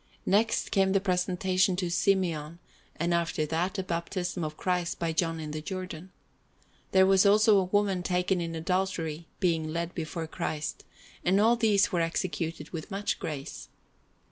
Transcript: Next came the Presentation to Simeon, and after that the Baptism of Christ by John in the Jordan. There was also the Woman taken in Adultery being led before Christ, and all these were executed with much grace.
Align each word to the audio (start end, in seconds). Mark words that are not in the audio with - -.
Next 0.25 0.71
came 0.71 0.93
the 0.93 0.99
Presentation 0.99 1.75
to 1.75 1.91
Simeon, 1.91 2.57
and 2.95 3.13
after 3.13 3.45
that 3.45 3.75
the 3.75 3.83
Baptism 3.83 4.43
of 4.43 4.57
Christ 4.57 4.97
by 4.97 5.13
John 5.13 5.39
in 5.39 5.51
the 5.51 5.61
Jordan. 5.61 6.09
There 6.91 7.05
was 7.05 7.23
also 7.23 7.57
the 7.57 7.63
Woman 7.65 8.01
taken 8.01 8.41
in 8.41 8.55
Adultery 8.55 9.27
being 9.39 9.67
led 9.71 9.93
before 9.93 10.25
Christ, 10.25 10.85
and 11.23 11.39
all 11.39 11.55
these 11.55 11.91
were 11.91 12.01
executed 12.01 12.71
with 12.71 12.89
much 12.89 13.19
grace. 13.19 13.69